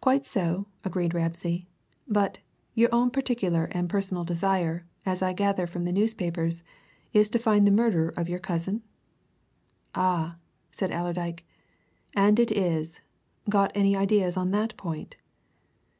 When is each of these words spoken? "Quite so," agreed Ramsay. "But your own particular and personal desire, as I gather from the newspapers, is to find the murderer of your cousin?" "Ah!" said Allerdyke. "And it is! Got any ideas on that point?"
"Quite 0.00 0.26
so," 0.26 0.66
agreed 0.84 1.14
Ramsay. 1.14 1.68
"But 2.08 2.38
your 2.74 2.88
own 2.92 3.12
particular 3.12 3.66
and 3.66 3.88
personal 3.88 4.24
desire, 4.24 4.84
as 5.06 5.22
I 5.22 5.32
gather 5.32 5.68
from 5.68 5.84
the 5.84 5.92
newspapers, 5.92 6.64
is 7.12 7.28
to 7.28 7.38
find 7.38 7.64
the 7.64 7.70
murderer 7.70 8.08
of 8.16 8.28
your 8.28 8.40
cousin?" 8.40 8.82
"Ah!" 9.94 10.38
said 10.72 10.90
Allerdyke. 10.90 11.46
"And 12.12 12.40
it 12.40 12.50
is! 12.50 13.02
Got 13.48 13.70
any 13.76 13.94
ideas 13.94 14.36
on 14.36 14.50
that 14.50 14.76
point?" 14.76 15.14